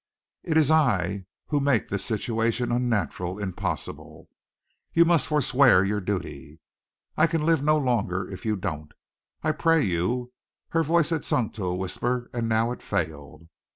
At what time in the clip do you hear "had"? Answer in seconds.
11.11-11.23